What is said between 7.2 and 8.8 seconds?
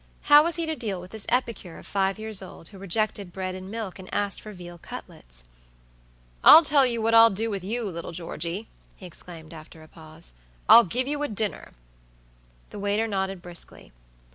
do with you, little Georgey,"